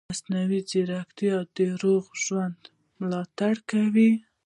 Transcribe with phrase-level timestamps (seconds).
[0.09, 2.59] مصنوعي ځیرکتیا د روغ ژوند
[2.99, 4.11] ملاتړ کوي.